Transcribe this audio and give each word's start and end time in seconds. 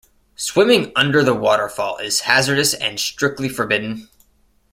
Swimming 0.35 0.91
under 0.95 1.23
the 1.23 1.35
waterfall 1.35 1.99
is 1.99 2.21
hazardous 2.21 2.73
and 2.73 2.99
strictly 2.99 3.47
forbidden. 3.47 4.09